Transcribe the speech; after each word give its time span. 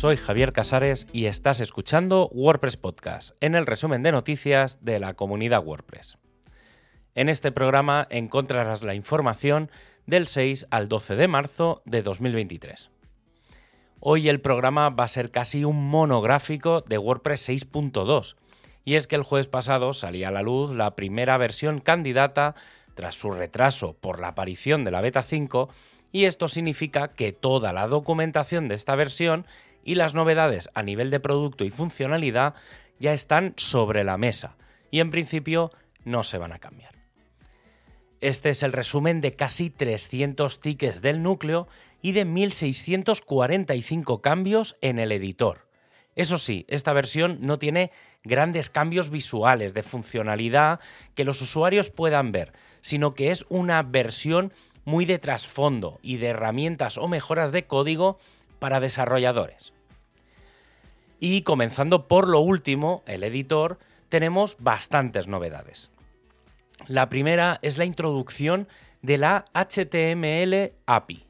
soy 0.00 0.16
Javier 0.16 0.54
Casares 0.54 1.06
y 1.12 1.26
estás 1.26 1.60
escuchando 1.60 2.30
WordPress 2.32 2.78
Podcast, 2.78 3.36
en 3.42 3.54
el 3.54 3.66
resumen 3.66 4.02
de 4.02 4.12
noticias 4.12 4.82
de 4.82 4.98
la 4.98 5.12
comunidad 5.12 5.62
WordPress. 5.62 6.16
En 7.14 7.28
este 7.28 7.52
programa 7.52 8.06
encontrarás 8.08 8.80
la 8.80 8.94
información 8.94 9.70
del 10.06 10.26
6 10.26 10.68
al 10.70 10.88
12 10.88 11.16
de 11.16 11.28
marzo 11.28 11.82
de 11.84 12.00
2023. 12.00 12.90
Hoy 14.00 14.30
el 14.30 14.40
programa 14.40 14.88
va 14.88 15.04
a 15.04 15.08
ser 15.08 15.30
casi 15.30 15.64
un 15.64 15.90
monográfico 15.90 16.80
de 16.80 16.96
WordPress 16.96 17.50
6.2, 17.50 18.36
y 18.86 18.94
es 18.94 19.06
que 19.06 19.16
el 19.16 19.22
jueves 19.22 19.48
pasado 19.48 19.92
salía 19.92 20.28
a 20.28 20.32
la 20.32 20.40
luz 20.40 20.70
la 20.70 20.96
primera 20.96 21.36
versión 21.36 21.78
candidata 21.78 22.54
tras 22.94 23.16
su 23.16 23.32
retraso 23.32 23.98
por 24.00 24.18
la 24.18 24.28
aparición 24.28 24.82
de 24.82 24.92
la 24.92 25.02
beta 25.02 25.22
5 25.22 25.68
y 26.12 26.24
esto 26.24 26.48
significa 26.48 27.08
que 27.08 27.32
toda 27.32 27.72
la 27.72 27.86
documentación 27.86 28.68
de 28.68 28.74
esta 28.74 28.96
versión 28.96 29.46
y 29.84 29.94
las 29.94 30.14
novedades 30.14 30.68
a 30.74 30.82
nivel 30.82 31.10
de 31.10 31.20
producto 31.20 31.64
y 31.64 31.70
funcionalidad 31.70 32.54
ya 32.98 33.12
están 33.12 33.54
sobre 33.56 34.04
la 34.04 34.16
mesa 34.16 34.56
y 34.90 35.00
en 35.00 35.10
principio 35.10 35.70
no 36.04 36.22
se 36.22 36.38
van 36.38 36.52
a 36.52 36.58
cambiar. 36.58 36.94
Este 38.20 38.50
es 38.50 38.62
el 38.62 38.72
resumen 38.72 39.22
de 39.22 39.34
casi 39.34 39.70
300 39.70 40.60
tickets 40.60 41.00
del 41.00 41.22
núcleo 41.22 41.68
y 42.02 42.12
de 42.12 42.26
1645 42.26 44.20
cambios 44.20 44.76
en 44.82 44.98
el 44.98 45.10
editor. 45.12 45.66
Eso 46.16 46.36
sí, 46.36 46.66
esta 46.68 46.92
versión 46.92 47.38
no 47.40 47.58
tiene 47.58 47.92
grandes 48.24 48.68
cambios 48.68 49.08
visuales 49.08 49.72
de 49.72 49.82
funcionalidad 49.82 50.80
que 51.14 51.24
los 51.24 51.40
usuarios 51.40 51.90
puedan 51.90 52.30
ver, 52.30 52.52
sino 52.82 53.14
que 53.14 53.30
es 53.30 53.46
una 53.48 53.82
versión 53.82 54.52
muy 54.84 55.06
de 55.06 55.18
trasfondo 55.18 55.98
y 56.02 56.18
de 56.18 56.28
herramientas 56.28 56.98
o 56.98 57.08
mejoras 57.08 57.52
de 57.52 57.66
código 57.66 58.18
para 58.60 58.78
desarrolladores. 58.78 59.72
Y 61.18 61.42
comenzando 61.42 62.06
por 62.06 62.28
lo 62.28 62.38
último, 62.38 63.02
el 63.06 63.24
editor, 63.24 63.80
tenemos 64.08 64.56
bastantes 64.60 65.26
novedades. 65.26 65.90
La 66.86 67.08
primera 67.08 67.58
es 67.62 67.76
la 67.76 67.84
introducción 67.84 68.68
de 69.02 69.18
la 69.18 69.44
HTML 69.52 70.72
API. 70.86 71.26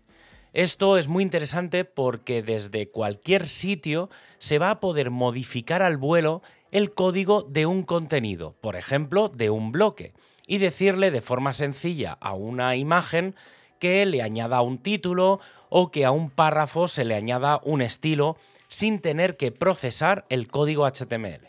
Esto 0.53 0.99
es 0.99 1.09
muy 1.09 1.23
interesante 1.23 1.85
porque 1.85 2.43
desde 2.43 2.89
cualquier 2.89 3.49
sitio 3.49 4.11
se 4.39 4.59
va 4.59 4.71
a 4.71 4.81
poder 4.81 5.11
modificar 5.11 5.83
al 5.83 5.97
vuelo 5.97 6.43
el 6.73 6.91
código 6.91 7.43
de 7.43 7.67
un 7.67 7.85
contenido, 7.85 8.57
por 8.61 8.77
ejemplo, 8.77 9.29
de 9.29 9.51
un 9.51 9.71
bloque, 9.71 10.13
y 10.47 10.59
decirle 10.59 11.11
de 11.11 11.21
forma 11.21 11.53
sencilla 11.53 12.17
a 12.21 12.35
una 12.35 12.75
imagen 12.75 13.37
que 13.81 14.07
le 14.07 14.23
añada 14.23 14.61
un 14.61 14.79
título 14.79 15.41
o 15.69 15.91
que 15.91 16.05
a 16.05 16.13
un 16.13 16.31
párrafo 16.31 16.87
se 16.87 17.05
le 17.05 17.17
añada 17.17 17.61
un 17.65 17.83
estilo 17.83 18.37
sin 18.69 19.01
tener 19.01 19.37
que 19.37 19.51
procesar 19.51 20.25
el 20.29 20.47
código 20.47 20.87
HTML. 20.87 21.49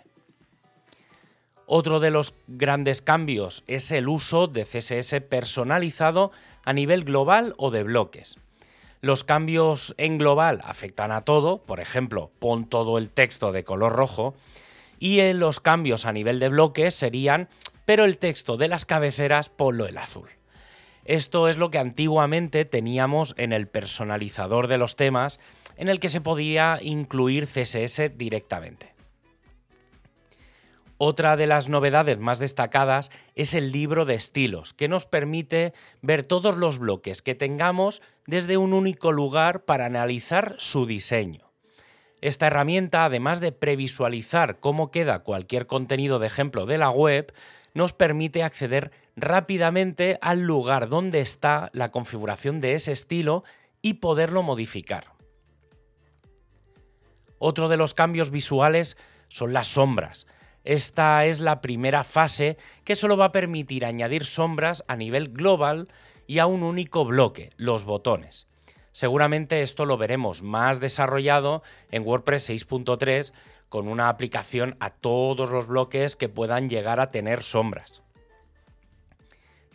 Otro 1.67 1.99
de 1.99 2.09
los 2.09 2.33
grandes 2.47 3.03
cambios 3.03 3.63
es 3.67 3.91
el 3.91 4.07
uso 4.07 4.47
de 4.47 4.65
CSS 4.65 5.21
personalizado 5.29 6.31
a 6.65 6.73
nivel 6.73 7.03
global 7.03 7.53
o 7.57 7.69
de 7.69 7.83
bloques. 7.83 8.35
Los 9.01 9.23
cambios 9.23 9.93
en 9.97 10.17
global 10.17 10.61
afectan 10.65 11.11
a 11.11 11.21
todo, 11.21 11.59
por 11.63 11.79
ejemplo, 11.79 12.31
pon 12.39 12.65
todo 12.65 12.97
el 12.97 13.09
texto 13.09 13.51
de 13.51 13.63
color 13.63 13.93
rojo, 13.93 14.33
y 14.99 15.33
los 15.33 15.59
cambios 15.59 16.05
a 16.05 16.13
nivel 16.13 16.39
de 16.39 16.49
bloques 16.49 16.93
serían 16.93 17.47
pero 17.85 18.05
el 18.05 18.17
texto 18.17 18.57
de 18.57 18.67
las 18.67 18.85
cabeceras 18.85 19.49
ponlo 19.49 19.85
el 19.85 19.97
azul. 19.97 20.29
Esto 21.11 21.49
es 21.49 21.57
lo 21.57 21.71
que 21.71 21.77
antiguamente 21.77 22.63
teníamos 22.63 23.35
en 23.37 23.51
el 23.51 23.67
personalizador 23.67 24.67
de 24.67 24.77
los 24.77 24.95
temas, 24.95 25.41
en 25.75 25.89
el 25.89 25.99
que 25.99 26.07
se 26.07 26.21
podía 26.21 26.79
incluir 26.81 27.47
CSS 27.47 28.17
directamente. 28.17 28.93
Otra 30.97 31.35
de 31.35 31.47
las 31.47 31.67
novedades 31.67 32.17
más 32.17 32.39
destacadas 32.39 33.11
es 33.35 33.53
el 33.53 33.73
libro 33.73 34.05
de 34.05 34.13
estilos, 34.13 34.73
que 34.73 34.87
nos 34.87 35.05
permite 35.05 35.73
ver 36.01 36.25
todos 36.25 36.55
los 36.55 36.79
bloques 36.79 37.21
que 37.21 37.35
tengamos 37.35 38.01
desde 38.25 38.55
un 38.55 38.71
único 38.71 39.11
lugar 39.11 39.65
para 39.65 39.87
analizar 39.87 40.55
su 40.59 40.85
diseño. 40.85 41.51
Esta 42.21 42.47
herramienta, 42.47 43.03
además 43.03 43.41
de 43.41 43.51
previsualizar 43.51 44.61
cómo 44.61 44.91
queda 44.91 45.23
cualquier 45.23 45.67
contenido 45.67 46.19
de 46.19 46.27
ejemplo 46.27 46.65
de 46.65 46.77
la 46.77 46.89
web, 46.89 47.33
nos 47.73 47.91
permite 47.91 48.43
acceder 48.43 48.91
rápidamente 49.21 50.17
al 50.21 50.41
lugar 50.41 50.89
donde 50.89 51.21
está 51.21 51.69
la 51.73 51.91
configuración 51.91 52.59
de 52.59 52.73
ese 52.73 52.91
estilo 52.91 53.43
y 53.81 53.95
poderlo 53.95 54.43
modificar. 54.43 55.13
Otro 57.39 57.69
de 57.69 57.77
los 57.77 57.93
cambios 57.93 58.29
visuales 58.29 58.97
son 59.27 59.53
las 59.53 59.67
sombras. 59.67 60.27
Esta 60.63 61.25
es 61.25 61.39
la 61.39 61.61
primera 61.61 62.03
fase 62.03 62.57
que 62.83 62.95
solo 62.95 63.17
va 63.17 63.25
a 63.25 63.31
permitir 63.31 63.85
añadir 63.85 64.25
sombras 64.25 64.83
a 64.87 64.95
nivel 64.95 65.29
global 65.29 65.87
y 66.27 66.39
a 66.39 66.45
un 66.45 66.61
único 66.61 67.03
bloque, 67.03 67.51
los 67.57 67.83
botones. 67.83 68.47
Seguramente 68.91 69.61
esto 69.61 69.85
lo 69.85 69.97
veremos 69.97 70.43
más 70.43 70.79
desarrollado 70.79 71.63
en 71.89 72.05
WordPress 72.05 72.49
6.3 72.49 73.33
con 73.69 73.87
una 73.87 74.09
aplicación 74.09 74.75
a 74.79 74.89
todos 74.89 75.49
los 75.49 75.67
bloques 75.67 76.15
que 76.15 76.29
puedan 76.29 76.69
llegar 76.69 76.99
a 76.99 77.09
tener 77.09 77.41
sombras. 77.41 78.00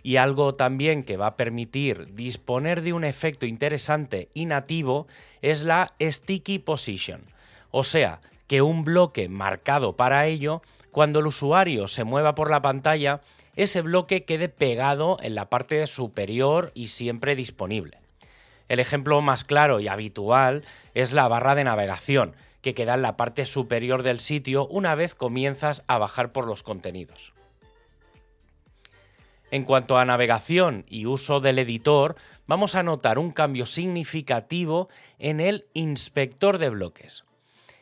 Y 0.07 0.19
algo 0.19 0.55
también 0.55 1.03
que 1.03 1.17
va 1.17 1.27
a 1.27 1.37
permitir 1.37 2.15
disponer 2.15 2.83
de 2.83 2.93
un 2.93 3.03
efecto 3.03 3.45
interesante 3.45 4.29
y 4.35 4.47
nativo 4.47 5.09
es 5.43 5.65
la 5.65 5.95
Sticky 6.01 6.61
Position, 6.61 7.23
o 7.73 7.83
sea, 7.83 8.21
que 8.47 8.63
un 8.63 8.85
bloque 8.85 9.29
marcado 9.29 9.97
para 9.97 10.27
ello, 10.27 10.63
cuando 10.93 11.19
el 11.19 11.27
usuario 11.27 11.89
se 11.89 12.05
mueva 12.05 12.37
por 12.37 12.53
la 12.53 12.63
pantalla, 12.63 13.21
ese 13.57 13.81
bloque 13.81 14.23
quede 14.23 14.49
pegado 14.49 15.19
en 15.23 15.35
la 15.35 15.51
parte 15.51 15.85
superior 15.89 16.71
y 16.73 16.87
siempre 16.87 17.35
disponible. 17.35 17.99
El 18.69 18.79
ejemplo 18.79 19.21
más 19.23 19.43
claro 19.43 19.81
y 19.81 19.89
habitual 19.89 20.63
es 20.95 21.15
la 21.15 21.27
barra 21.27 21.57
de 21.57 21.65
navegación, 21.65 22.37
que 22.63 22.75
queda 22.75 22.95
en 22.95 23.03
la 23.03 23.17
parte 23.17 23.45
superior 23.45 24.05
del 24.05 24.21
sitio 24.21 24.69
una 24.69 24.95
vez 24.95 25.17
comienzas 25.17 25.83
a 25.89 25.99
bajar 25.99 26.31
por 26.31 26.47
los 26.47 26.63
contenidos. 26.63 27.33
En 29.51 29.65
cuanto 29.65 29.97
a 29.97 30.05
navegación 30.05 30.85
y 30.89 31.07
uso 31.07 31.41
del 31.41 31.59
editor, 31.59 32.17
vamos 32.47 32.75
a 32.75 32.83
notar 32.83 33.19
un 33.19 33.31
cambio 33.31 33.67
significativo 33.67 34.89
en 35.19 35.41
el 35.41 35.67
inspector 35.73 36.59
de 36.59 36.71
bloques. 36.71 37.25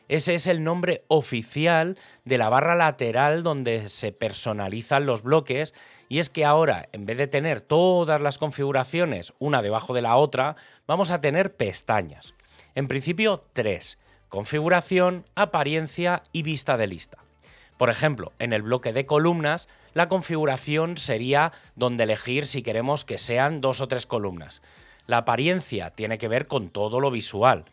Ese 0.07 0.35
es 0.35 0.45
el 0.45 0.63
nombre 0.63 1.03
oficial 1.07 1.97
de 2.23 2.37
la 2.37 2.49
barra 2.49 2.75
lateral 2.75 3.41
donde 3.41 3.89
se 3.89 4.11
personalizan 4.11 5.07
los 5.07 5.23
bloques 5.23 5.73
y 6.07 6.19
es 6.19 6.29
que 6.29 6.45
ahora, 6.45 6.87
en 6.91 7.07
vez 7.07 7.17
de 7.17 7.25
tener 7.25 7.61
todas 7.61 8.21
las 8.21 8.37
configuraciones 8.37 9.33
una 9.39 9.63
debajo 9.63 9.95
de 9.95 10.03
la 10.03 10.17
otra, 10.17 10.55
vamos 10.85 11.09
a 11.09 11.21
tener 11.21 11.55
pestañas. 11.55 12.35
En 12.75 12.87
principio, 12.87 13.43
tres 13.53 13.97
configuración, 14.29 15.25
apariencia 15.35 16.21
y 16.33 16.43
vista 16.43 16.75
de 16.75 16.87
lista. 16.87 17.19
Por 17.77 17.89
ejemplo, 17.89 18.31
en 18.39 18.53
el 18.53 18.61
bloque 18.61 18.93
de 18.93 19.05
columnas, 19.05 19.67
la 19.93 20.07
configuración 20.07 20.97
sería 20.97 21.51
donde 21.75 22.03
elegir 22.03 22.47
si 22.47 22.61
queremos 22.61 23.03
que 23.03 23.17
sean 23.17 23.61
dos 23.61 23.81
o 23.81 23.87
tres 23.87 24.05
columnas. 24.05 24.61
La 25.07 25.17
apariencia 25.17 25.91
tiene 25.91 26.17
que 26.17 26.27
ver 26.27 26.47
con 26.47 26.69
todo 26.69 26.99
lo 26.99 27.11
visual. 27.11 27.65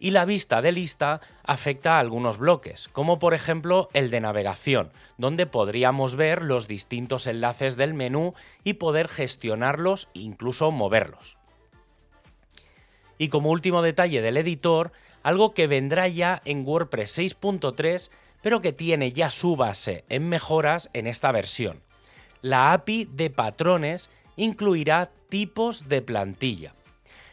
Y 0.00 0.12
la 0.12 0.24
vista 0.24 0.62
de 0.62 0.70
lista 0.70 1.20
afecta 1.42 1.96
a 1.96 1.98
algunos 2.00 2.38
bloques, 2.38 2.88
como 2.92 3.18
por 3.18 3.34
ejemplo 3.34 3.88
el 3.94 4.10
de 4.10 4.20
navegación, 4.20 4.92
donde 5.16 5.46
podríamos 5.46 6.14
ver 6.14 6.42
los 6.42 6.68
distintos 6.68 7.26
enlaces 7.26 7.76
del 7.76 7.94
menú 7.94 8.34
y 8.62 8.74
poder 8.74 9.08
gestionarlos 9.08 10.08
e 10.14 10.20
incluso 10.20 10.70
moverlos. 10.70 11.36
Y 13.18 13.28
como 13.28 13.50
último 13.50 13.82
detalle 13.82 14.22
del 14.22 14.36
editor, 14.36 14.92
algo 15.24 15.52
que 15.52 15.66
vendrá 15.66 16.06
ya 16.06 16.40
en 16.44 16.64
WordPress 16.64 17.18
6.3, 17.18 18.10
pero 18.42 18.60
que 18.60 18.72
tiene 18.72 19.12
ya 19.12 19.30
su 19.30 19.56
base 19.56 20.04
en 20.08 20.28
mejoras 20.28 20.88
en 20.92 21.06
esta 21.06 21.32
versión. 21.32 21.82
La 22.40 22.72
API 22.72 23.06
de 23.06 23.30
patrones 23.30 24.10
incluirá 24.36 25.10
tipos 25.28 25.88
de 25.88 26.02
plantilla. 26.02 26.74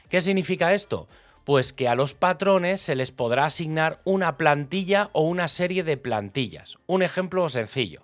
¿Qué 0.09 0.21
significa 0.21 0.73
esto? 0.73 1.07
Pues 1.43 1.73
que 1.73 1.87
a 1.87 1.95
los 1.95 2.15
patrones 2.15 2.81
se 2.81 2.95
les 2.95 3.11
podrá 3.11 3.45
asignar 3.45 4.01
una 4.03 4.37
plantilla 4.37 5.09
o 5.13 5.21
una 5.21 5.47
serie 5.47 5.83
de 5.83 5.97
plantillas. 5.97 6.79
Un 6.87 7.03
ejemplo 7.03 7.47
sencillo. 7.49 8.01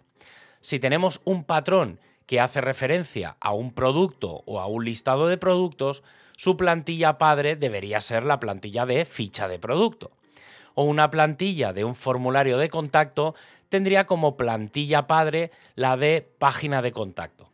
Si 0.62 0.80
tenemos 0.80 1.21
un 1.25 1.44
patrón 1.44 2.00
que 2.27 2.39
hace 2.39 2.62
referencia 2.62 3.36
a 3.39 3.51
un 3.51 3.74
producto 3.74 4.44
o 4.45 4.59
a 4.59 4.68
un 4.68 4.86
listado 4.86 5.27
de 5.27 5.38
productos, 5.38 6.03
su 6.38 6.56
plantilla 6.56 7.18
padre 7.18 7.56
debería 7.56 8.00
ser 8.00 8.25
la 8.25 8.39
plantilla 8.39 8.86
de 8.86 9.06
ficha 9.06 9.48
de 9.48 9.59
producto. 9.59 10.12
O 10.73 10.83
una 10.83 11.12
plantilla 11.12 11.73
de 11.73 11.83
un 11.83 11.95
formulario 11.95 12.57
de 12.57 12.69
contacto 12.69 13.35
tendría 13.69 14.06
como 14.06 14.38
plantilla 14.38 15.07
padre 15.07 15.51
la 15.75 15.97
de 15.97 16.27
página 16.38 16.81
de 16.81 16.91
contacto. 16.91 17.50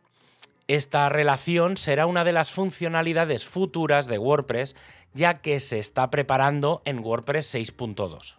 Esta 0.66 1.08
relación 1.08 1.76
será 1.76 2.06
una 2.06 2.24
de 2.24 2.32
las 2.32 2.50
funcionalidades 2.50 3.46
futuras 3.46 4.06
de 4.06 4.18
WordPress 4.18 4.76
ya 5.14 5.40
que 5.40 5.60
se 5.60 5.78
está 5.78 6.10
preparando 6.10 6.82
en 6.84 6.98
WordPress 6.98 7.54
6.2. 7.54 8.36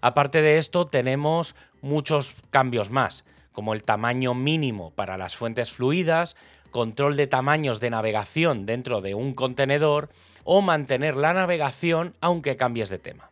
Aparte 0.00 0.42
de 0.42 0.58
esto, 0.58 0.84
tenemos 0.84 1.54
muchos 1.80 2.36
cambios 2.50 2.90
más, 2.90 3.24
como 3.52 3.72
el 3.72 3.84
tamaño 3.84 4.34
mínimo 4.34 4.90
para 4.90 5.16
las 5.16 5.36
fuentes 5.36 5.70
fluidas, 5.70 6.36
control 6.70 7.16
de 7.16 7.26
tamaños 7.26 7.80
de 7.80 7.90
navegación 7.90 8.66
dentro 8.66 9.00
de 9.00 9.14
un 9.14 9.32
contenedor 9.32 10.10
o 10.46 10.62
mantener 10.62 11.16
la 11.16 11.34
navegación 11.34 12.14
aunque 12.22 12.56
cambies 12.56 12.88
de 12.88 12.98
tema. 12.98 13.30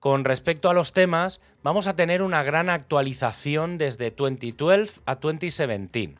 Con 0.00 0.24
respecto 0.24 0.70
a 0.70 0.74
los 0.74 0.92
temas, 0.92 1.40
vamos 1.62 1.88
a 1.88 1.96
tener 1.96 2.22
una 2.22 2.42
gran 2.42 2.70
actualización 2.70 3.76
desde 3.76 4.12
2012 4.12 5.00
a 5.04 5.16
2017. 5.16 6.14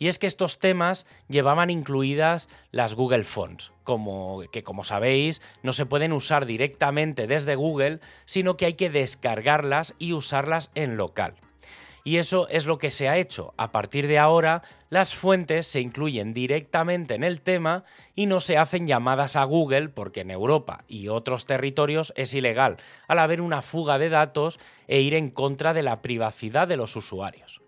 Y 0.00 0.08
es 0.08 0.18
que 0.18 0.26
estos 0.26 0.58
temas 0.58 1.06
llevaban 1.28 1.70
incluidas 1.70 2.48
las 2.70 2.94
Google 2.94 3.24
Fonts, 3.24 3.72
como, 3.84 4.42
que 4.52 4.62
como 4.62 4.84
sabéis 4.84 5.42
no 5.62 5.72
se 5.72 5.86
pueden 5.86 6.12
usar 6.12 6.46
directamente 6.46 7.26
desde 7.26 7.54
Google, 7.54 8.00
sino 8.24 8.56
que 8.56 8.66
hay 8.66 8.74
que 8.74 8.90
descargarlas 8.90 9.94
y 9.98 10.12
usarlas 10.12 10.70
en 10.74 10.96
local. 10.96 11.34
Y 12.08 12.16
eso 12.16 12.48
es 12.48 12.64
lo 12.64 12.78
que 12.78 12.90
se 12.90 13.06
ha 13.10 13.18
hecho. 13.18 13.52
A 13.58 13.70
partir 13.70 14.06
de 14.06 14.18
ahora, 14.18 14.62
las 14.88 15.14
fuentes 15.14 15.66
se 15.66 15.82
incluyen 15.82 16.32
directamente 16.32 17.14
en 17.14 17.22
el 17.22 17.42
tema 17.42 17.84
y 18.14 18.24
no 18.24 18.40
se 18.40 18.56
hacen 18.56 18.86
llamadas 18.86 19.36
a 19.36 19.44
Google 19.44 19.90
porque 19.90 20.22
en 20.22 20.30
Europa 20.30 20.84
y 20.88 21.08
otros 21.08 21.44
territorios 21.44 22.14
es 22.16 22.32
ilegal, 22.32 22.78
al 23.08 23.18
haber 23.18 23.42
una 23.42 23.60
fuga 23.60 23.98
de 23.98 24.08
datos 24.08 24.58
e 24.86 25.02
ir 25.02 25.12
en 25.12 25.28
contra 25.28 25.74
de 25.74 25.82
la 25.82 26.00
privacidad 26.00 26.66
de 26.66 26.78
los 26.78 26.96
usuarios. 26.96 27.60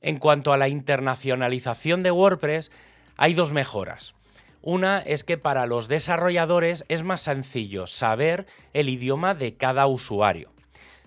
En 0.00 0.18
cuanto 0.18 0.50
a 0.50 0.56
la 0.56 0.68
internacionalización 0.68 2.02
de 2.02 2.12
WordPress, 2.12 2.70
hay 3.18 3.34
dos 3.34 3.52
mejoras. 3.52 4.14
Una 4.62 5.00
es 5.00 5.22
que 5.22 5.36
para 5.36 5.66
los 5.66 5.86
desarrolladores 5.86 6.86
es 6.88 7.02
más 7.02 7.20
sencillo 7.20 7.86
saber 7.86 8.46
el 8.72 8.88
idioma 8.88 9.34
de 9.34 9.54
cada 9.54 9.86
usuario 9.86 10.53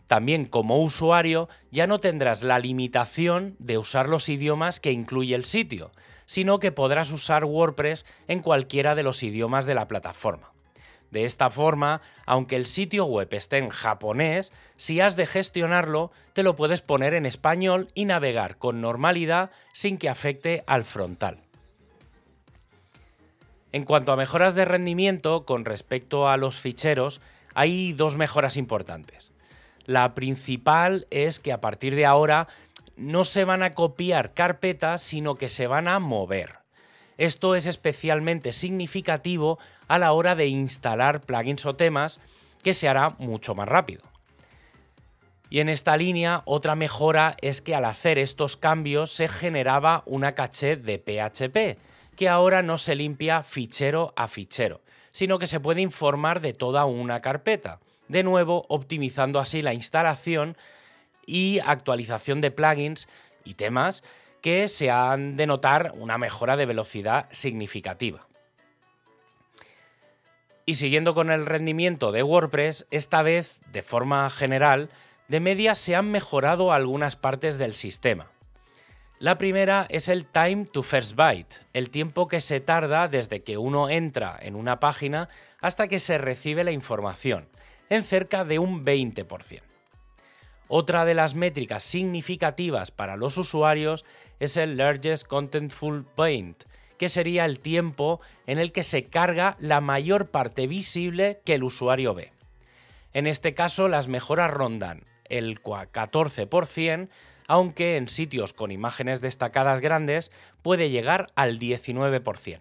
también 0.08 0.46
como 0.46 0.82
usuario 0.82 1.50
ya 1.70 1.86
no 1.86 2.00
tendrás 2.00 2.42
la 2.42 2.60
limitación 2.60 3.56
de 3.60 3.78
usar 3.78 4.10
los 4.10 4.30
idiomas 4.30 4.80
que 4.80 4.92
incluye 4.92 5.36
el 5.36 5.46
sitio, 5.46 5.92
sino 6.26 6.60
que 6.60 6.72
podrás 6.72 7.12
usar 7.12 7.46
WordPress 7.46 8.06
en 8.28 8.40
cualquiera 8.42 8.96
de 8.96 9.04
los 9.04 9.22
idiomas 9.24 9.66
de 9.66 9.76
la 9.76 9.88
plataforma. 9.88 10.52
De 11.12 11.24
esta 11.24 11.50
forma, 11.50 12.02
aunque 12.26 12.58
el 12.58 12.66
sitio 12.66 13.06
web 13.06 13.30
esté 13.32 13.60
en 13.60 13.70
japonés, 13.70 14.52
si 14.76 15.00
has 15.00 15.16
de 15.16 15.26
gestionarlo, 15.26 16.12
te 16.34 16.44
lo 16.44 16.56
puedes 16.56 16.82
poner 16.82 17.14
en 17.14 17.26
español 17.26 17.88
y 17.94 18.06
navegar 18.06 18.58
con 18.58 18.82
normalidad 18.82 19.52
sin 19.72 19.98
que 19.98 20.10
afecte 20.10 20.64
al 20.68 20.84
frontal. 20.84 21.44
En 23.72 23.86
cuanto 23.86 24.12
a 24.12 24.18
mejoras 24.18 24.56
de 24.56 24.66
rendimiento 24.66 25.46
con 25.46 25.64
respecto 25.64 26.28
a 26.28 26.38
los 26.38 26.60
ficheros, 26.60 27.22
hay 27.54 27.94
dos 27.94 28.18
mejoras 28.18 28.58
importantes. 28.58 29.34
La 29.88 30.14
principal 30.14 31.08
es 31.12 31.40
que 31.40 31.54
a 31.54 31.62
partir 31.62 31.96
de 31.96 32.06
ahora 32.06 32.50
no 32.98 33.24
se 33.24 33.46
van 33.46 33.64
a 33.64 33.74
copiar 33.74 34.34
carpetas, 34.34 35.02
sino 35.02 35.36
que 35.36 35.48
se 35.48 35.66
van 35.66 35.88
a 35.88 36.00
mover. 36.00 36.60
Esto 37.18 37.56
es 37.56 37.66
especialmente 37.66 38.52
significativo 38.52 39.60
a 39.88 39.98
la 39.98 40.12
hora 40.12 40.36
de 40.36 40.48
instalar 40.48 41.22
plugins 41.22 41.66
o 41.66 41.78
temas, 41.78 42.20
que 42.64 42.74
se 42.74 42.90
hará 42.90 43.12
mucho 43.18 43.56
más 43.56 43.70
rápido. 43.70 44.04
Y 45.50 45.62
en 45.62 45.70
esta 45.70 45.96
línea, 45.96 46.42
otra 46.44 46.76
mejora 46.76 47.38
es 47.42 47.62
que 47.62 47.74
al 47.74 47.86
hacer 47.86 48.18
estos 48.18 48.58
cambios 48.58 49.12
se 49.12 49.30
generaba 49.30 50.04
una 50.06 50.34
caché 50.34 50.76
de 50.76 51.00
PHP, 51.00 51.80
que 52.18 52.28
ahora 52.28 52.62
no 52.62 52.78
se 52.78 52.96
limpia 52.96 53.42
fichero 53.42 54.12
a 54.18 54.28
fichero, 54.28 54.82
sino 55.12 55.40
que 55.40 55.48
se 55.48 55.62
puede 55.62 55.80
informar 55.80 56.42
de 56.42 56.52
toda 56.52 56.84
una 56.84 57.22
carpeta 57.22 57.80
de 58.08 58.24
nuevo 58.24 58.66
optimizando 58.70 59.40
así 59.40 59.62
la 59.62 59.74
instalación 59.74 60.58
y 61.26 61.60
actualización 61.60 62.42
de 62.42 62.52
plugins 62.52 63.08
y 63.44 63.56
temas 63.56 64.04
que 64.42 64.68
se 64.68 64.90
han 64.90 65.36
de 65.36 65.48
notar 65.48 65.94
una 65.96 66.18
mejora 66.18 66.56
de 66.56 66.66
velocidad 66.66 67.28
significativa. 67.32 68.28
Y 70.66 70.76
siguiendo 70.76 71.14
con 71.14 71.32
el 71.32 71.46
rendimiento 71.46 72.12
de 72.12 72.24
WordPress, 72.24 72.88
esta 72.92 73.22
vez, 73.22 73.60
de 73.72 73.82
forma 73.82 74.30
general, 74.30 74.90
de 75.28 75.40
media 75.40 75.76
se 75.76 75.96
han 75.96 76.12
mejorado 76.12 76.74
algunas 76.74 77.16
partes 77.16 77.58
del 77.58 77.76
sistema. 77.76 78.32
La 79.20 79.38
primera 79.38 79.88
es 79.90 80.10
el 80.10 80.26
time 80.26 80.66
to 80.66 80.84
first 80.84 81.16
byte, 81.16 81.66
el 81.74 81.90
tiempo 81.90 82.28
que 82.28 82.40
se 82.40 82.60
tarda 82.60 83.08
desde 83.08 83.44
que 83.44 83.58
uno 83.58 83.90
entra 83.90 84.38
en 84.40 84.56
una 84.56 84.80
página 84.80 85.28
hasta 85.60 85.88
que 85.88 86.00
se 86.00 86.18
recibe 86.18 86.64
la 86.64 86.72
información 86.72 87.48
en 87.90 88.04
cerca 88.04 88.46
de 88.46 88.60
un 88.60 88.86
20%. 88.86 89.62
Otra 90.70 91.06
de 91.06 91.14
las 91.14 91.34
métricas 91.34 91.84
significativas 91.84 92.92
para 92.92 93.16
los 93.16 93.38
usuarios 93.38 94.04
es 94.40 94.58
el 94.58 94.78
Largest 94.78 95.26
Contentful 95.26 96.04
Point, 96.04 96.64
que 96.98 97.10
sería 97.10 97.46
el 97.46 97.60
tiempo 97.60 98.20
en 98.48 98.60
el 98.60 98.72
que 98.72 98.84
se 98.84 99.06
carga 99.06 99.56
la 99.60 99.80
mayor 99.80 100.30
parte 100.30 100.68
visible 100.68 101.42
que 101.46 101.56
el 101.56 101.64
usuario 101.64 102.14
ve. 102.14 102.32
En 103.14 103.28
este 103.28 103.54
caso 103.54 103.88
las 103.88 104.08
mejoras 104.08 104.52
rondan 104.52 105.06
el 105.26 105.62
14%, 105.62 107.10
aunque 107.48 107.96
en 107.96 108.10
sitios 108.10 108.54
con 108.54 108.72
imágenes 108.72 109.22
destacadas 109.22 109.80
grandes 109.80 110.32
puede 110.62 110.90
llegar 110.90 111.28
al 111.36 111.60
19%. 111.60 112.60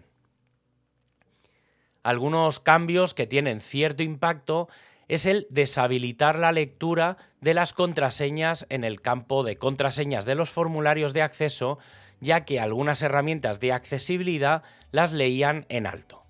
Algunos 2.03 2.61
cambios 2.61 3.13
que 3.13 3.27
tienen 3.27 3.59
cierto 3.59 4.01
impacto 4.01 4.69
es 5.07 5.25
el 5.25 5.47
deshabilitar 5.49 6.37
la 6.37 6.51
lectura 6.51 7.17
de 7.39 7.53
las 7.53 7.73
contraseñas 7.73 8.65
en 8.69 8.83
el 8.83 9.01
campo 9.01 9.43
de 9.43 9.55
contraseñas 9.55 10.25
de 10.25 10.35
los 10.35 10.49
formularios 10.49 11.13
de 11.13 11.21
acceso, 11.21 11.79
ya 12.19 12.45
que 12.45 12.59
algunas 12.59 13.01
herramientas 13.01 13.59
de 13.59 13.71
accesibilidad 13.71 14.63
las 14.91 15.13
leían 15.13 15.65
en 15.69 15.87
alto. 15.87 16.23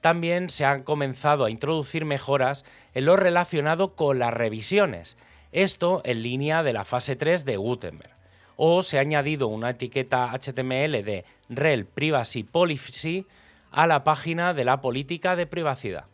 También 0.00 0.48
se 0.50 0.64
han 0.64 0.82
comenzado 0.82 1.44
a 1.44 1.50
introducir 1.50 2.04
mejoras 2.04 2.64
en 2.94 3.06
lo 3.06 3.16
relacionado 3.16 3.96
con 3.96 4.18
las 4.18 4.34
revisiones, 4.34 5.16
esto 5.50 6.02
en 6.04 6.22
línea 6.22 6.62
de 6.62 6.72
la 6.72 6.84
fase 6.84 7.16
3 7.16 7.44
de 7.44 7.56
Gutenberg. 7.56 8.16
O 8.56 8.82
se 8.82 8.98
ha 8.98 9.02
añadido 9.02 9.46
una 9.48 9.70
etiqueta 9.70 10.30
HTML 10.32 11.04
de 11.04 11.24
Rel 11.48 11.86
Privacy 11.86 12.42
Policy 12.42 13.26
a 13.70 13.86
la 13.86 14.04
página 14.04 14.52
de 14.52 14.64
la 14.64 14.80
política 14.80 15.36
de 15.36 15.46
privacidad. 15.46 16.04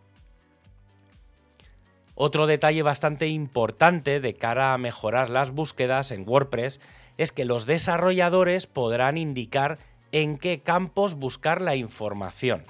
Otro 2.15 2.47
detalle 2.47 2.83
bastante 2.83 3.27
importante 3.27 4.21
de 4.21 4.35
cara 4.35 4.73
a 4.73 4.79
mejorar 4.79 5.31
las 5.31 5.51
búsquedas 5.51 6.11
en 6.11 6.29
WordPress 6.29 6.81
es 7.19 7.33
que 7.33 7.45
los 7.45 7.67
desarrolladores 7.67 8.67
podrán 8.67 9.19
indicar 9.19 9.79
en 10.13 10.39
qué 10.39 10.61
campos 10.61 11.15
buscar 11.15 11.61
la 11.61 11.75
información. 11.75 12.67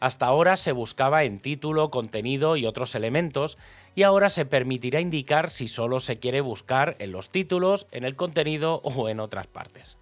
Hasta 0.00 0.26
ahora 0.26 0.56
se 0.56 0.72
buscaba 0.72 1.24
en 1.24 1.38
título, 1.38 1.90
contenido 1.90 2.56
y 2.56 2.66
otros 2.66 2.94
elementos, 2.94 3.58
y 3.94 4.02
ahora 4.02 4.28
se 4.28 4.44
permitirá 4.44 5.00
indicar 5.00 5.50
si 5.50 5.68
solo 5.68 6.00
se 6.00 6.18
quiere 6.18 6.40
buscar 6.40 6.96
en 6.98 7.12
los 7.12 7.30
títulos, 7.30 7.86
en 7.92 8.04
el 8.04 8.16
contenido 8.16 8.80
o 8.82 9.08
en 9.08 9.20
otras 9.20 9.46
partes. 9.46 9.96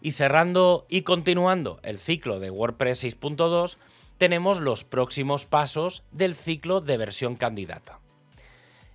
Y 0.00 0.12
cerrando 0.12 0.86
y 0.88 1.02
continuando 1.02 1.78
el 1.82 1.98
ciclo 1.98 2.38
de 2.38 2.50
WordPress 2.50 3.04
6.2, 3.04 3.76
tenemos 4.20 4.60
los 4.60 4.84
próximos 4.84 5.46
pasos 5.46 6.02
del 6.12 6.34
ciclo 6.34 6.82
de 6.82 6.98
versión 6.98 7.36
candidata. 7.36 8.00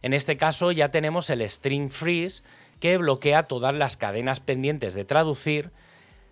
En 0.04 0.14
este 0.14 0.38
caso 0.38 0.72
ya 0.72 0.92
tenemos 0.92 1.32
el 1.32 1.42
string 1.50 1.90
freeze 1.90 2.44
que 2.80 2.96
bloquea 3.00 3.42
todas 3.42 3.74
las 3.74 3.98
cadenas 3.98 4.40
pendientes 4.40 4.94
de 4.94 5.04
traducir, 5.04 5.72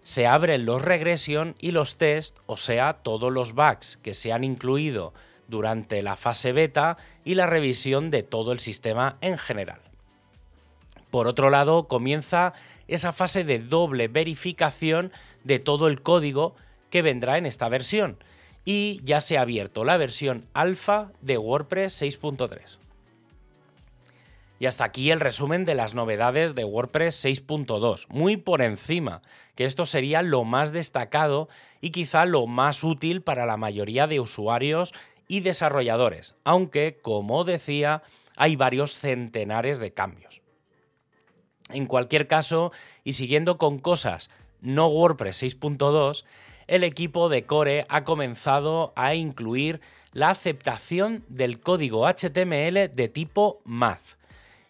se 0.03 0.27
abren 0.27 0.67
los 0.67 0.83
regression 0.83 1.55
y 1.59 1.71
los 1.71 1.95
test, 1.95 2.38
o 2.45 2.55
sea, 2.55 3.00
todos 3.01 3.31
los 3.31 3.53
bugs 3.55 3.97
que 3.97 4.13
se 4.13 4.31
han 4.31 4.43
incluido 4.43 5.15
durante 5.47 6.03
la 6.03 6.15
fase 6.15 6.51
beta 6.51 6.97
y 7.25 7.33
la 7.33 7.47
revisión 7.47 8.12
de 8.12 8.21
todo 8.21 8.51
el 8.51 8.59
sistema 8.59 9.17
en 9.21 9.39
general. 9.39 9.81
Por 11.09 11.25
otro 11.25 11.50
lado, 11.50 11.88
comienza 11.88 12.53
esa 12.88 13.12
fase 13.12 13.43
de 13.43 13.57
doble 13.57 14.07
verificación 14.07 15.12
de 15.43 15.57
todo 15.57 15.88
el 15.88 16.03
código 16.03 16.55
que 16.91 17.01
vendrá 17.01 17.39
en 17.39 17.47
esta 17.47 17.69
versión, 17.69 18.19
y 18.65 19.01
ya 19.03 19.22
se 19.22 19.38
ha 19.38 19.41
abierto 19.41 19.84
la 19.84 19.98
versión 19.98 20.46
alfa 20.53 21.12
de 21.22 21.38
WordPress 21.38 22.01
6.3. 22.01 22.77
Y 24.60 24.65
hasta 24.65 24.86
aquí 24.86 25.12
el 25.12 25.20
resumen 25.20 25.65
de 25.65 25.75
las 25.75 25.93
novedades 25.93 26.55
de 26.55 26.63
WordPress 26.63 27.25
6.2, 27.25 28.05
muy 28.08 28.38
por 28.38 28.62
encima, 28.62 29.22
que 29.55 29.65
esto 29.65 29.86
sería 29.86 30.22
lo 30.22 30.46
más 30.46 30.72
destacado 30.72 31.50
y 31.82 31.89
quizá 31.89 32.25
lo 32.25 32.48
más 32.48 32.84
útil 32.84 33.22
para 33.22 33.46
la 33.46 33.58
mayoría 33.58 34.08
de 34.08 34.22
usuarios 34.22 34.93
y 35.27 35.41
desarrolladores, 35.41 36.36
aunque, 36.46 36.98
como 37.01 37.43
decía, 37.43 38.03
hay 38.38 38.55
varios 38.55 38.98
centenares 38.98 39.79
de 39.79 39.91
cambios. 39.91 40.41
En 41.70 41.86
cualquier 41.86 42.27
caso, 42.27 42.72
y 43.03 43.13
siguiendo 43.13 43.58
con 43.58 43.79
cosas 43.79 44.29
no 44.62 44.88
WordPress 44.88 45.43
6.2, 45.43 46.24
el 46.67 46.84
equipo 46.84 47.29
de 47.29 47.46
Core 47.46 47.86
ha 47.89 48.03
comenzado 48.03 48.93
a 48.96 49.15
incluir 49.15 49.82
la 50.12 50.29
aceptación 50.29 51.24
del 51.27 51.60
código 51.60 52.08
HTML 52.08 52.91
de 52.91 53.10
tipo 53.12 53.62
math 53.65 54.17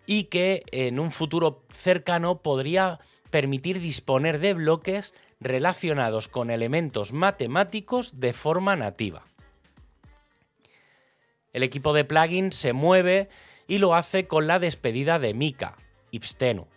y 0.05 0.25
que 0.25 0.63
en 0.71 0.99
un 0.99 1.11
futuro 1.11 1.63
cercano 1.69 2.41
podría 2.41 2.99
permitir 3.29 3.79
disponer 3.79 4.39
de 4.39 4.53
bloques 4.53 5.13
relacionados 5.39 6.27
con 6.27 6.49
elementos 6.49 7.13
matemáticos 7.13 8.19
de 8.19 8.33
forma 8.33 8.75
nativa. 8.75 9.23
El 11.51 11.63
equipo 11.63 11.93
de 11.93 12.05
plugins 12.05 12.55
se 12.55 12.73
mueve 12.73 13.29
y 13.67 13.77
lo 13.77 13.95
hace 13.95 14.27
con 14.27 14.47
la 14.47 14.59
despedida 14.59 15.19
de 15.19 15.33
Mika, 15.33 15.77
Ipstenu, 16.11 16.67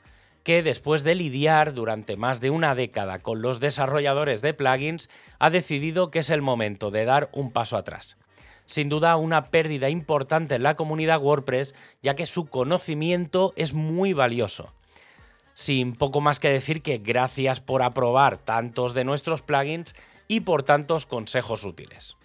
que 0.47 0.62
después 0.62 1.03
de 1.03 1.17
lidiar 1.17 1.75
durante 1.75 2.17
más 2.17 2.41
de 2.41 2.50
una 2.50 2.76
década 2.76 3.19
con 3.19 3.43
los 3.43 3.59
desarrolladores 3.59 4.43
de 4.43 4.55
plugins, 4.55 5.11
ha 5.41 5.50
decidido 5.50 6.12
que 6.12 6.21
es 6.21 6.31
el 6.31 6.41
momento 6.41 6.93
de 6.93 7.05
dar 7.05 7.31
un 7.33 7.50
paso 7.50 7.76
atrás. 7.76 8.17
Sin 8.65 8.88
duda 8.88 9.17
una 9.17 9.47
pérdida 9.47 9.91
importante 9.91 10.55
en 10.55 10.62
la 10.62 10.76
comunidad 10.76 11.21
WordPress, 11.21 11.75
ya 12.00 12.15
que 12.15 12.26
su 12.26 12.47
conocimiento 12.47 13.55
es 13.57 13.75
muy 13.75 14.12
valioso. 14.12 14.73
Sin 15.53 15.97
poco 15.97 16.21
más 16.21 16.38
que 16.38 16.49
decir 16.49 16.81
que 16.81 16.99
gracias 16.99 17.61
por 17.61 17.83
aprobar 17.83 18.38
tantos 18.38 18.95
de 18.95 19.03
nuestros 19.03 19.43
plugins 19.43 19.97
y 20.29 20.43
por 20.43 20.62
tantos 20.62 21.07
consejos 21.07 21.65
útiles. 21.65 22.17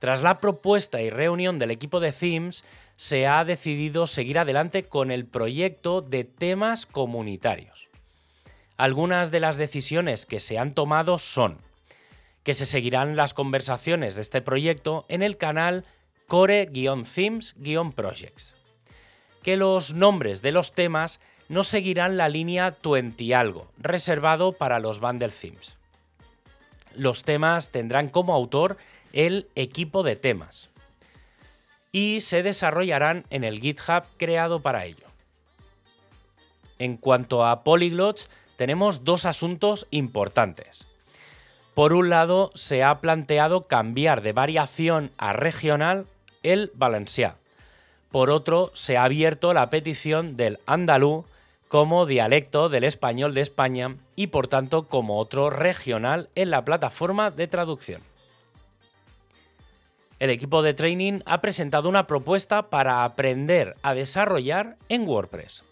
Tras 0.00 0.22
la 0.22 0.40
propuesta 0.40 1.00
y 1.02 1.10
reunión 1.10 1.58
del 1.58 1.70
equipo 1.70 2.00
de 2.00 2.10
Themes, 2.10 2.64
se 2.96 3.26
ha 3.26 3.44
decidido 3.44 4.06
seguir 4.06 4.38
adelante 4.38 4.82
con 4.82 5.10
el 5.10 5.26
proyecto 5.26 6.00
de 6.00 6.24
temas 6.24 6.86
comunitarios. 6.86 7.90
Algunas 8.76 9.30
de 9.30 9.40
las 9.40 9.58
decisiones 9.58 10.24
que 10.26 10.40
se 10.40 10.58
han 10.58 10.74
tomado 10.74 11.18
son 11.18 11.58
que 12.42 12.54
se 12.54 12.64
seguirán 12.64 13.16
las 13.16 13.34
conversaciones 13.34 14.16
de 14.16 14.22
este 14.22 14.40
proyecto 14.40 15.04
en 15.08 15.22
el 15.22 15.36
canal 15.36 15.84
core-themes-projects, 16.28 18.54
que 19.42 19.58
los 19.58 19.92
nombres 19.92 20.40
de 20.40 20.52
los 20.52 20.72
temas 20.72 21.20
no 21.48 21.62
seguirán 21.62 22.16
la 22.16 22.30
línea 22.30 22.78
20 22.82 23.34
algo, 23.34 23.70
reservado 23.76 24.52
para 24.52 24.80
los 24.80 25.00
bundle 25.00 25.28
themes. 25.28 25.76
Los 26.94 27.22
temas 27.22 27.70
tendrán 27.70 28.08
como 28.08 28.34
autor 28.34 28.76
el 29.12 29.48
equipo 29.54 30.02
de 30.02 30.16
temas, 30.16 30.70
y 31.92 32.20
se 32.20 32.42
desarrollarán 32.42 33.24
en 33.30 33.44
el 33.44 33.60
GitHub 33.60 34.04
creado 34.16 34.60
para 34.60 34.84
ello. 34.84 35.06
En 36.78 36.96
cuanto 36.96 37.44
a 37.44 37.62
polyglots, 37.62 38.28
tenemos 38.56 39.04
dos 39.04 39.24
asuntos 39.24 39.86
importantes. 39.90 40.86
Por 41.74 41.92
un 41.92 42.10
lado, 42.10 42.52
se 42.54 42.82
ha 42.82 43.00
planteado 43.00 43.66
cambiar 43.66 44.22
de 44.22 44.32
variación 44.32 45.10
a 45.18 45.32
regional 45.32 46.06
el 46.42 46.70
valencià. 46.74 47.36
Por 48.10 48.30
otro, 48.30 48.70
se 48.74 48.96
ha 48.96 49.04
abierto 49.04 49.54
la 49.54 49.70
petición 49.70 50.36
del 50.36 50.58
andalú 50.66 51.24
como 51.70 52.04
dialecto 52.04 52.68
del 52.68 52.84
español 52.84 53.32
de 53.32 53.40
España 53.40 53.96
y 54.14 54.26
por 54.26 54.46
tanto 54.46 54.88
como 54.88 55.16
otro 55.18 55.48
regional 55.48 56.28
en 56.34 56.50
la 56.50 56.66
plataforma 56.66 57.30
de 57.30 57.48
traducción 57.48 58.02
el 60.20 60.28
equipo 60.28 60.62
de 60.62 60.74
training 60.74 61.20
ha 61.24 61.40
presentado 61.40 61.88
una 61.88 62.06
propuesta 62.06 62.68
para 62.68 63.04
aprender 63.04 63.74
a 63.82 63.94
desarrollar 63.94 64.76
en 64.90 65.08
WordPress. 65.08 65.64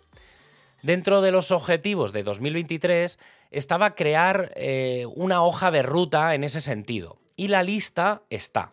Dentro 0.83 1.21
de 1.21 1.33
los 1.33 1.50
objetivos 1.50 2.12
de 2.12 2.23
2023 2.23 3.19
estaba 3.50 3.95
crear 3.95 4.52
eh, 4.57 5.05
una 5.14 5.45
hoja 5.45 5.71
de 5.71 5.83
ruta 5.83 6.35
en 6.35 6.45
ese 6.45 6.62
sentido, 6.62 7.19
y 7.37 7.49
la 7.49 7.62
lista 7.62 8.23
está. 8.31 8.71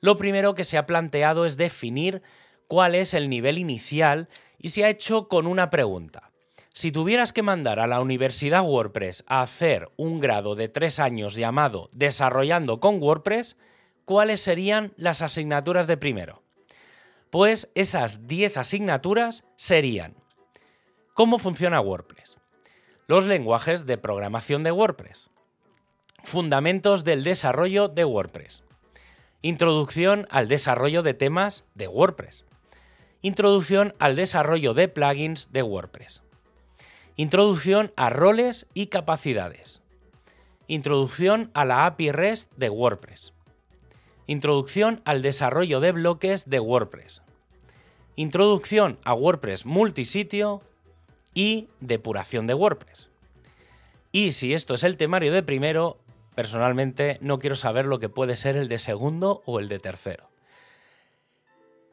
Lo 0.00 0.18
primero 0.18 0.54
que 0.56 0.64
se 0.64 0.78
ha 0.78 0.86
planteado 0.86 1.46
es 1.46 1.56
definir 1.56 2.20
cuál 2.66 2.96
es 2.96 3.14
el 3.14 3.28
nivel 3.28 3.58
inicial 3.58 4.28
y 4.62 4.70
se 4.70 4.84
ha 4.84 4.88
hecho 4.88 5.28
con 5.28 5.46
una 5.46 5.68
pregunta. 5.68 6.30
Si 6.72 6.90
tuvieras 6.90 7.34
que 7.34 7.42
mandar 7.42 7.80
a 7.80 7.86
la 7.86 8.00
Universidad 8.00 8.64
WordPress 8.64 9.24
a 9.26 9.42
hacer 9.42 9.90
un 9.96 10.20
grado 10.20 10.54
de 10.54 10.68
tres 10.68 10.98
años 10.98 11.34
llamado 11.34 11.90
Desarrollando 11.92 12.80
con 12.80 13.02
WordPress, 13.02 13.58
¿cuáles 14.06 14.40
serían 14.40 14.94
las 14.96 15.20
asignaturas 15.20 15.86
de 15.86 15.98
primero? 15.98 16.42
Pues 17.28 17.70
esas 17.74 18.26
10 18.26 18.56
asignaturas 18.56 19.44
serían 19.56 20.14
¿Cómo 21.14 21.38
funciona 21.38 21.80
WordPress? 21.80 22.38
Los 23.06 23.26
lenguajes 23.26 23.84
de 23.84 23.98
programación 23.98 24.62
de 24.62 24.72
WordPress. 24.72 25.28
Fundamentos 26.22 27.04
del 27.04 27.22
desarrollo 27.22 27.88
de 27.88 28.06
WordPress. 28.06 28.64
Introducción 29.42 30.26
al 30.30 30.48
desarrollo 30.48 31.02
de 31.02 31.12
temas 31.12 31.66
de 31.74 31.88
WordPress. 31.88 32.46
Introducción 33.24 33.94
al 34.00 34.16
desarrollo 34.16 34.74
de 34.74 34.88
plugins 34.88 35.52
de 35.52 35.62
WordPress. 35.62 36.22
Introducción 37.14 37.92
a 37.94 38.10
roles 38.10 38.66
y 38.74 38.88
capacidades. 38.88 39.80
Introducción 40.66 41.48
a 41.54 41.64
la 41.64 41.86
API 41.86 42.10
REST 42.10 42.52
de 42.56 42.68
WordPress. 42.68 43.32
Introducción 44.26 45.02
al 45.04 45.22
desarrollo 45.22 45.78
de 45.78 45.92
bloques 45.92 46.46
de 46.46 46.58
WordPress. 46.58 47.22
Introducción 48.16 48.98
a 49.04 49.14
WordPress 49.14 49.66
multisitio 49.66 50.60
y 51.32 51.68
depuración 51.78 52.48
de 52.48 52.54
WordPress. 52.54 53.08
Y 54.10 54.32
si 54.32 54.52
esto 54.52 54.74
es 54.74 54.82
el 54.82 54.96
temario 54.96 55.32
de 55.32 55.44
primero, 55.44 55.96
personalmente 56.34 57.18
no 57.20 57.38
quiero 57.38 57.54
saber 57.54 57.86
lo 57.86 58.00
que 58.00 58.08
puede 58.08 58.34
ser 58.34 58.56
el 58.56 58.66
de 58.66 58.80
segundo 58.80 59.42
o 59.46 59.60
el 59.60 59.68
de 59.68 59.78
tercero. 59.78 60.31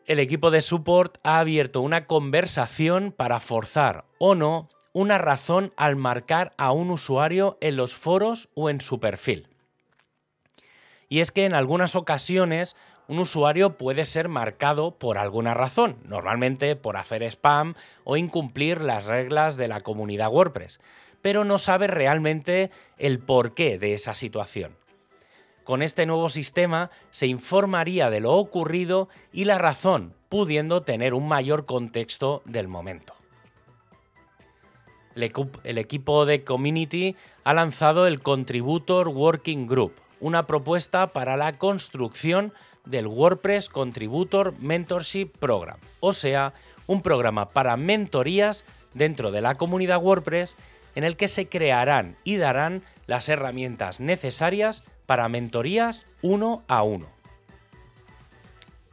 El 0.09 0.19
equipo 0.19 0.51
de 0.51 0.61
support 0.61 1.19
ha 1.23 1.39
abierto 1.39 1.79
una 1.79 2.05
conversación 2.05 3.13
para 3.15 3.39
forzar 3.39 4.03
o 4.17 4.35
no 4.35 4.67
una 4.91 5.17
razón 5.17 5.71
al 5.77 5.95
marcar 5.95 6.51
a 6.57 6.73
un 6.73 6.91
usuario 6.91 7.57
en 7.61 7.77
los 7.77 7.95
foros 7.95 8.49
o 8.55 8.69
en 8.69 8.81
su 8.81 8.99
perfil 8.99 9.47
y 11.09 11.19
es 11.19 11.31
que 11.31 11.45
en 11.45 11.53
algunas 11.53 11.95
ocasiones 11.95 12.75
un 13.07 13.19
usuario 13.19 13.75
puede 13.75 14.05
ser 14.05 14.29
marcado 14.29 14.91
por 14.91 15.17
alguna 15.17 15.55
razón, 15.55 15.97
normalmente 16.05 16.75
por 16.75 16.95
hacer 16.95 17.23
spam 17.23 17.73
o 18.03 18.15
incumplir 18.15 18.83
las 18.83 19.05
reglas 19.05 19.57
de 19.57 19.67
la 19.67 19.81
comunidad 19.81 20.29
WordPress, 20.29 20.79
pero 21.23 21.43
no 21.43 21.57
sabe 21.57 21.87
realmente 21.87 22.69
el 22.97 23.17
porqué 23.19 23.79
de 23.79 23.95
esa 23.95 24.13
situación. 24.13 24.77
Con 25.69 25.83
este 25.83 26.07
nuevo 26.07 26.29
sistema 26.29 26.89
se 27.11 27.27
informaría 27.27 28.09
de 28.09 28.21
lo 28.21 28.33
ocurrido 28.33 29.07
y 29.31 29.45
la 29.45 29.59
razón, 29.59 30.15
pudiendo 30.27 30.81
tener 30.81 31.13
un 31.13 31.27
mayor 31.27 31.67
contexto 31.67 32.41
del 32.45 32.67
momento. 32.67 33.13
El, 35.13 35.77
equipo 35.77 36.25
de 36.25 36.43
Community 36.43 37.15
ha 37.43 37.53
lanzado 37.53 38.07
el 38.07 38.19
Contributor 38.19 39.09
Working 39.09 39.67
Group, 39.67 39.93
una 40.19 40.47
propuesta 40.47 41.13
para 41.13 41.37
la 41.37 41.59
construcción 41.59 42.51
del 42.85 43.05
WordPress 43.05 43.69
Contributor 43.69 44.57
Mentorship 44.57 45.27
Program, 45.37 45.77
o 45.99 46.13
sea, 46.13 46.55
un 46.87 47.03
programa 47.03 47.49
para 47.51 47.77
mentorías 47.77 48.65
dentro 48.95 49.29
de 49.29 49.41
la 49.41 49.53
comunidad 49.53 50.01
WordPress 50.01 50.57
en 50.99 51.05
el 51.05 51.15
que 51.15 51.29
se 51.29 51.47
crearán 51.47 52.17
y 52.25 52.35
darán 52.35 52.83
las 53.07 53.29
herramientas 53.29 54.01
necesarias 54.01 54.83
para 55.05 55.29
mentorías 55.29 56.05
uno 56.21 56.61
a 56.67 56.83
uno. 56.83 57.07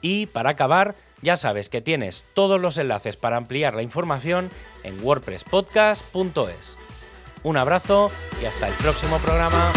Y 0.00 0.26
para 0.26 0.50
acabar, 0.50 0.94
ya 1.20 1.36
sabes 1.36 1.68
que 1.68 1.80
tienes 1.80 2.25
todos 2.32 2.60
los 2.60 2.78
enlaces 2.78 3.16
para 3.16 3.38
ampliar 3.38 3.75
la 3.75 3.82
información 3.82 4.50
en 4.84 5.02
wordpresspodcast.es. 5.04 6.78
Un 7.42 7.56
abrazo 7.56 8.12
y 8.40 8.44
hasta 8.44 8.68
el 8.68 8.75
próximo 8.75 9.18
programa. 9.18 9.72